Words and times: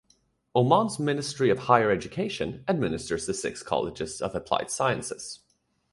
Oman's 0.55 0.97
Ministry 0.97 1.51
of 1.51 1.59
Higher 1.59 1.91
Education 1.91 2.65
administers 2.67 3.27
the 3.27 3.35
six 3.35 3.61
Colleges 3.61 4.19
of 4.19 4.33
Applied 4.33 4.71
Sciences. 4.71 5.41